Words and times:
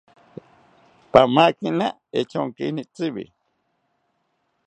Pamakina 1.11 1.87
echonkini 2.19 2.83
tziwi 2.93 3.25